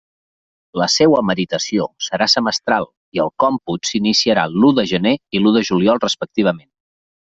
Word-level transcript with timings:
La 0.81 0.87
seua 0.93 1.19
meritació 1.31 1.85
serà 2.07 2.29
semestral, 2.35 2.89
i 3.19 3.23
el 3.27 3.31
còmput 3.45 3.93
s'iniciarà 3.93 4.49
l'u 4.59 4.75
de 4.83 4.91
gener 4.97 5.17
i 5.41 5.47
l'u 5.47 5.59
de 5.61 5.67
juliol 5.73 6.07
respectivament. 6.11 6.73